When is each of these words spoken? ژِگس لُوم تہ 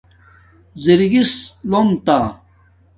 ژِگس 0.81 1.33
لُوم 1.69 1.89
تہ 2.05 2.17